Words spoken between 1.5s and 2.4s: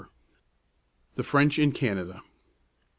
IN CANADA.